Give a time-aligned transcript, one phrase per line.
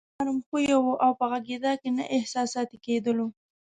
[0.17, 3.27] نرم خويه وو او په غږېدا کې نه احساساتي کېدلو.